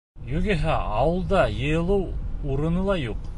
Юғиһә 0.29 0.77
ауылда 1.01 1.43
йыйылыу 1.59 2.09
урыны 2.55 2.87
ла 2.89 2.97
юҡ. 3.03 3.25